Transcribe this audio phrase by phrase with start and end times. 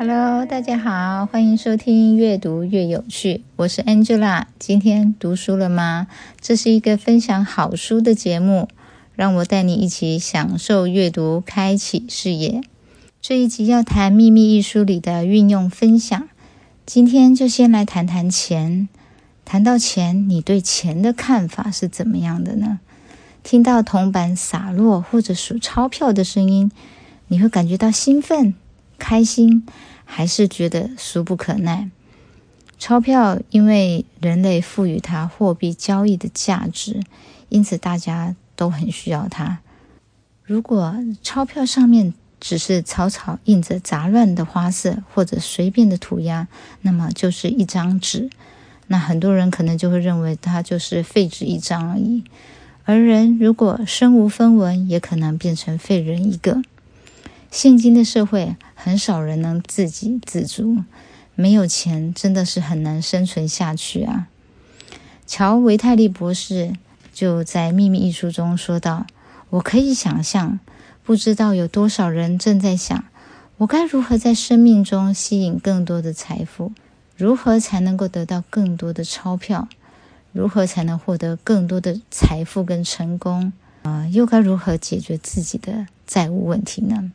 [0.00, 4.44] Hello，大家好，欢迎收听越读越有趣，我是 Angela。
[4.56, 6.06] 今天读书了吗？
[6.40, 8.68] 这是一个分享好书的节目，
[9.16, 12.60] 让我带你一起享受阅读，开启视野。
[13.20, 16.28] 这一集要谈《秘密》一书里的运用分享。
[16.86, 18.88] 今天就先来谈谈钱。
[19.44, 22.78] 谈到钱，你对钱的看法是怎么样的呢？
[23.42, 26.70] 听到铜板洒落或者数钞票的声音，
[27.26, 28.54] 你会感觉到兴奋、
[28.98, 29.66] 开心。
[30.10, 31.90] 还是觉得俗不可耐。
[32.78, 37.02] 钞票因为人类赋予它货币交易的价值，
[37.50, 39.58] 因此大家都很需要它。
[40.42, 46.48] 如果钞票上面只是草草印着杂乱的花色或者随便的涂鸦，
[46.80, 48.30] 那么就是一张纸。
[48.86, 52.24] 那很多人可能就会认为它就是废纸一张而已。
[52.84, 56.62] 而人如果身无分文，也可能变成废人一个。
[57.50, 60.84] 现今的社会，很少人能自给自足，
[61.34, 64.28] 没有钱真的是很难生存下去啊。
[65.26, 66.74] 乔维泰利博士
[67.12, 69.06] 就在《秘密》一书中说道
[69.50, 70.60] ：“我可以想象，
[71.02, 73.04] 不知道有多少人正在想，
[73.56, 76.72] 我该如何在生命中吸引更多的财富，
[77.16, 79.68] 如何才能够得到更多的钞票，
[80.32, 84.06] 如何才能获得更多的财富跟成功啊？
[84.08, 87.10] 又该如何解决自己的债务问题呢？”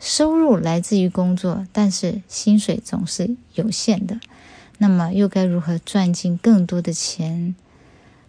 [0.00, 4.20] 收入来自于工作，但是薪水总是有限的。
[4.78, 7.54] 那么又该如何赚进更多的钱？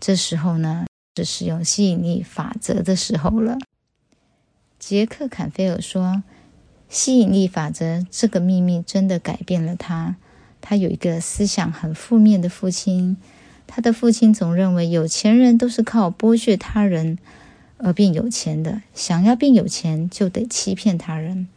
[0.00, 3.58] 这时候呢，是使用吸引力法则的时候了。
[4.78, 6.24] 杰克·坎菲尔说
[6.90, 10.16] ：“吸引力法则这个秘密真的改变了他。
[10.60, 13.16] 他有一个思想很负面的父亲，
[13.66, 17.18] 他的父亲总认为有钱人都是靠剥削他人。”
[17.82, 21.48] 而变有钱的，想要变有钱就得欺骗他人，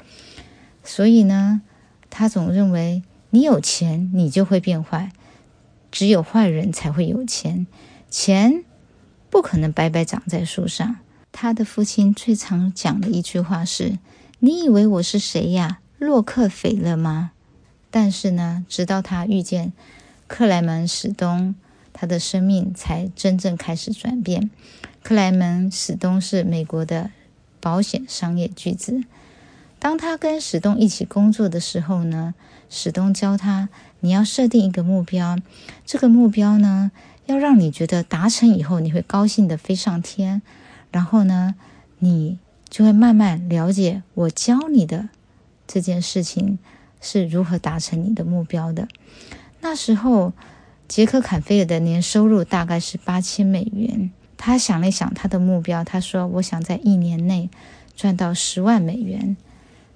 [0.84, 1.62] 所以呢，
[2.10, 5.12] 他总认为你有钱，你就会变坏，
[5.92, 7.68] 只有坏人才会有钱，
[8.10, 8.64] 钱
[9.30, 10.98] 不可能白白长在树上。
[11.32, 14.00] 他的父亲最常讲的一句话是
[14.40, 15.80] ：“你以为我是谁呀？
[16.00, 17.32] 洛克菲勒吗？”
[17.92, 19.74] 但是呢，直到他遇见
[20.28, 21.56] 克莱门史东，
[21.94, 24.50] 他的生命才真正开始转变。
[25.08, 27.12] 克莱门史东是美国的
[27.60, 29.04] 保险商业巨子。
[29.78, 32.34] 当他跟史东一起工作的时候呢，
[32.72, 35.38] 史东教他：你要设定一个目标，
[35.86, 36.90] 这个目标呢，
[37.28, 40.42] 要让你觉得达成以后你会高兴的飞上天。
[40.90, 41.54] 然后呢，
[42.00, 45.10] 你就会慢慢了解我教你的
[45.68, 46.58] 这件事情
[47.00, 48.88] 是如何达成你的目标的。
[49.62, 50.34] 那时候，
[50.88, 54.10] 杰克坎菲尔的年收入大概是八千美元。
[54.38, 57.50] 他想了想他的目标，他说：“我想在一年内
[57.96, 59.38] 赚到十万美元，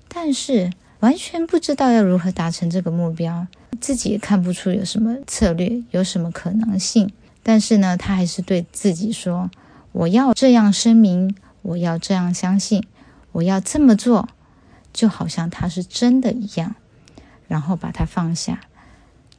[0.08, 3.48] 但是完全不知道要如何达成这个目标，
[3.82, 7.12] 自己也看不出有什么策略，有什么可能性。
[7.44, 9.52] 但是呢，他还是对自己说
[9.92, 12.84] ：‘我要这样声明，我要这样相信，
[13.34, 14.30] 我要这么做，
[14.94, 16.76] 就好像他是真的一样。’
[17.48, 18.62] 然后把它放下。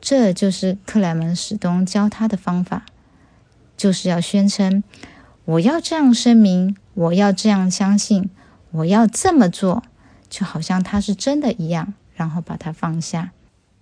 [0.00, 2.84] 这就是克莱门史东教他的方法。”
[3.80, 4.84] 就是要宣称，
[5.46, 8.28] 我要这样声明，我要这样相信，
[8.72, 9.82] 我要这么做，
[10.28, 13.32] 就好像他是真的一样，然后把它放下。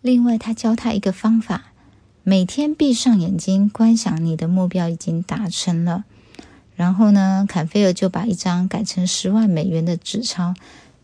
[0.00, 1.72] 另外，他教他一个方法：
[2.22, 6.04] 每天闭上眼睛，观想你的目标已经达成了。
[6.76, 10.54] 然后呢，坎菲尔就把一张改成十万美元的纸钞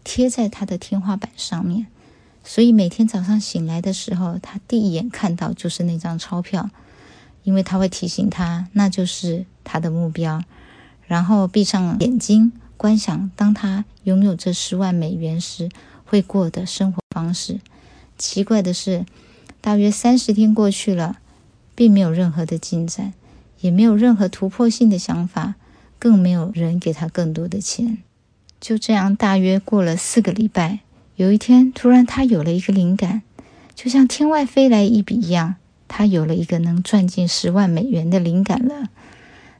[0.04, 1.88] 贴在他的天花板上面，
[2.44, 6.70] 所以每天早上醒来的时候，他第一眼看到就是那张钞票。
[7.44, 10.42] 因为他会提醒他，那就是他的目标。
[11.06, 15.68] 然后闭上眼睛，观想当他拥有这十万美元时
[16.04, 17.60] 会过的生活方式。
[18.16, 19.04] 奇怪的是，
[19.60, 21.18] 大约三十天过去了，
[21.74, 23.12] 并没有任何的进展，
[23.60, 25.54] 也没有任何突破性的想法，
[25.98, 27.98] 更没有人给他更多的钱。
[28.60, 30.78] 就这样，大约过了四个礼拜，
[31.16, 33.20] 有一天，突然他有了一个灵感，
[33.74, 35.56] 就像天外飞来一笔一样。
[35.96, 38.88] 他有了一个能赚进十万美元的灵感了。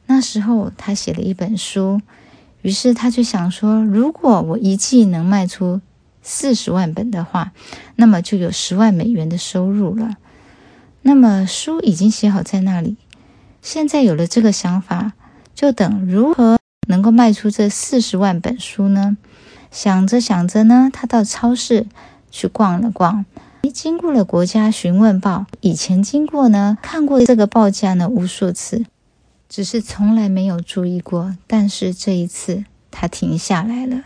[0.07, 2.01] 那时候，他写了一本书，
[2.63, 5.81] 于是他就想说：如果我一季能卖出
[6.23, 7.53] 四十万本的话，
[7.95, 10.17] 那么就有十万美元的收入了。
[11.03, 12.97] 那么书已经写好在那里，
[13.63, 15.13] 现在有了这个想法，
[15.55, 16.59] 就等如何
[16.89, 19.17] 能够卖出这四十万本书呢？
[19.71, 21.87] 想着想着呢，他到超市
[22.33, 23.25] 去逛了逛。
[23.71, 28.85] 经过了国家询问报，以前经过呢，看过这个报价呢无数次，
[29.49, 31.37] 只是从来没有注意过。
[31.47, 34.03] 但是这一次，他停下来了。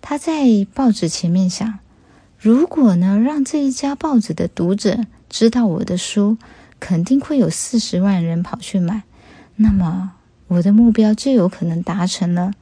[0.00, 1.78] 他在报纸前面想：
[2.38, 6.36] 如果呢，让这一家报纸的读者知道我的书，
[6.80, 9.02] 肯定会有四十万人跑去买，
[9.56, 10.12] 那么
[10.48, 12.52] 我的目标就有可能达成了。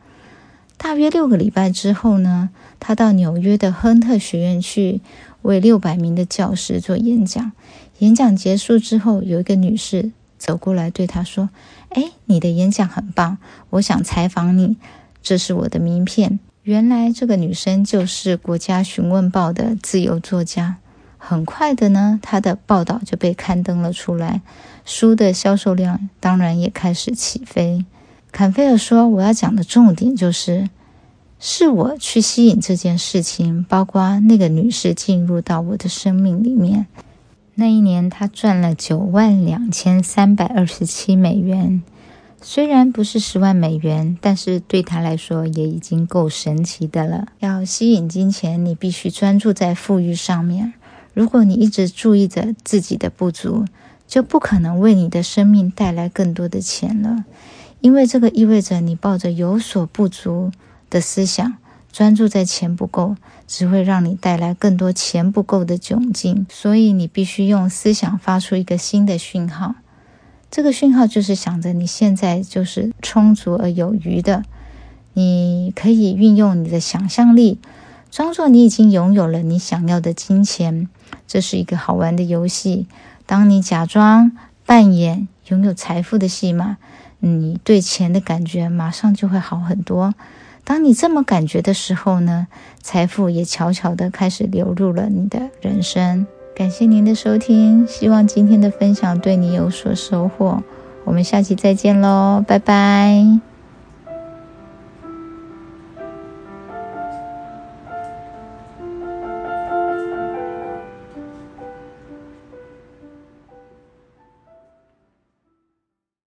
[0.77, 5.01] 大约六个礼拜之后呢，他到纽约的亨特学院去
[5.43, 7.53] 为六百名的教师做演讲。
[7.99, 11.51] 演讲结束之后，有一个女士走过来对他说
[11.91, 13.39] ：“哎，你的演讲很棒，
[13.71, 14.77] 我想采访你。
[15.23, 20.77] 这是我的名片。”原来这个女生就是《国家询问报》的自由作家。
[21.17, 24.41] 很快的呢，她的报道就被刊登了出来，
[24.85, 27.85] 书的销售量当然也开始起飞。
[28.33, 30.71] 坎菲尔说：“我要讲的重点就是，
[31.43, 36.87] 是我去吸引这件事情，包括那个女士进入到我的生命里面。”
[37.57, 41.83] 那一年，他赚了九万两千三百二十七美元。
[42.43, 47.27] 虽然不是十万美元，但是对他来说也已经够神奇的了。
[47.41, 50.73] 要吸引金钱，你必须专注在富裕上面。
[51.13, 53.67] 如果你一直注意着自己的不足，
[54.07, 57.25] 就不可能为你的生命带来更多的钱了。
[57.81, 60.51] 因为这个意味着你抱着有所不足
[60.91, 61.57] 的思想。
[61.93, 63.17] 专注在钱不够，
[63.49, 66.47] 只会让你带来更多钱不够的窘境。
[66.49, 69.75] 所以你必须用思想发出一个新的讯号。
[70.53, 74.45] 这个讯号就是想着你现在就是充足而有余的。
[75.15, 77.59] 你可以运用你的想象力，
[78.13, 80.89] 装作你已经拥有了你想要的金钱。
[81.27, 82.87] 这是一个好玩的游戏。
[83.27, 84.31] 当你假装
[84.65, 86.77] 扮演拥有财富的戏码，
[87.19, 90.15] 你对钱的感觉马上就会好很多。
[90.65, 92.47] 当你这么感觉的时候呢，
[92.83, 96.27] 财富也悄悄的开始流入了你的人生。
[96.55, 100.63] 感谢您的收听，希望今天的分享对你有所收获。
[101.05, 103.50] 我们下期再见喽，拜拜。